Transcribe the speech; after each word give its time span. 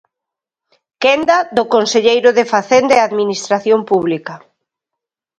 Quenda 1.03 1.37
do 1.57 1.63
conselleiro 1.75 2.29
de 2.37 2.45
Facenda 2.53 2.93
e 2.97 3.01
Administración 3.01 3.79
Pública. 3.91 4.35